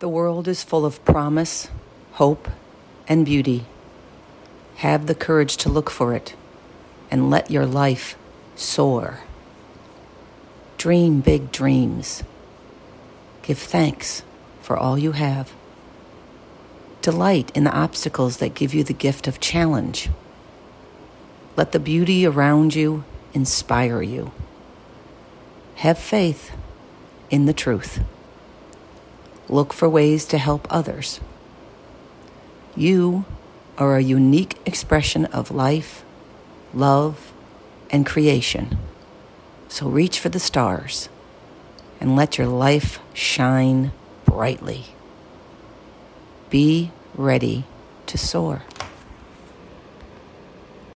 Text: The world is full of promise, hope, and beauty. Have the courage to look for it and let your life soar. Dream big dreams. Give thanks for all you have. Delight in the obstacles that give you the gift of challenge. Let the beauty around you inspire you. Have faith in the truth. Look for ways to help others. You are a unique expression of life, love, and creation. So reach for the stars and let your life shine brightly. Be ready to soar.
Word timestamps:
The 0.00 0.08
world 0.08 0.46
is 0.46 0.62
full 0.62 0.86
of 0.86 1.04
promise, 1.04 1.68
hope, 2.12 2.48
and 3.08 3.26
beauty. 3.26 3.64
Have 4.76 5.08
the 5.08 5.14
courage 5.14 5.56
to 5.56 5.68
look 5.68 5.90
for 5.90 6.14
it 6.14 6.36
and 7.10 7.30
let 7.30 7.50
your 7.50 7.66
life 7.66 8.16
soar. 8.54 9.20
Dream 10.76 11.20
big 11.20 11.50
dreams. 11.50 12.22
Give 13.42 13.58
thanks 13.58 14.22
for 14.62 14.76
all 14.76 14.96
you 14.96 15.12
have. 15.12 15.52
Delight 17.02 17.50
in 17.56 17.64
the 17.64 17.76
obstacles 17.76 18.36
that 18.36 18.54
give 18.54 18.72
you 18.72 18.84
the 18.84 18.92
gift 18.92 19.26
of 19.26 19.40
challenge. 19.40 20.10
Let 21.56 21.72
the 21.72 21.80
beauty 21.80 22.24
around 22.24 22.76
you 22.76 23.02
inspire 23.34 24.02
you. 24.02 24.30
Have 25.76 25.98
faith 25.98 26.52
in 27.30 27.46
the 27.46 27.52
truth. 27.52 28.00
Look 29.48 29.72
for 29.72 29.88
ways 29.88 30.24
to 30.26 30.38
help 30.38 30.66
others. 30.70 31.20
You 32.76 33.24
are 33.78 33.96
a 33.96 34.02
unique 34.02 34.58
expression 34.66 35.24
of 35.26 35.50
life, 35.50 36.04
love, 36.74 37.32
and 37.90 38.04
creation. 38.04 38.78
So 39.68 39.88
reach 39.88 40.18
for 40.20 40.28
the 40.28 40.40
stars 40.40 41.08
and 42.00 42.16
let 42.16 42.38
your 42.38 42.46
life 42.46 43.00
shine 43.14 43.92
brightly. 44.24 44.86
Be 46.50 46.90
ready 47.14 47.64
to 48.06 48.18
soar. 48.18 48.62